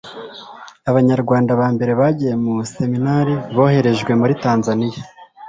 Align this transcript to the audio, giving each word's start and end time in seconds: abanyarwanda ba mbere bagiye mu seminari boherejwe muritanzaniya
abanyarwanda 0.89 1.51
ba 1.59 1.67
mbere 1.75 1.91
bagiye 2.01 2.33
mu 2.43 2.53
seminari 2.75 3.33
boherejwe 3.55 4.11
muritanzaniya 4.19 4.99